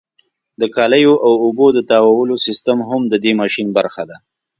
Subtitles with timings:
[0.61, 4.17] د کالیو او اوبو د تاوولو سیستم هم د دې ماشین برخه ده.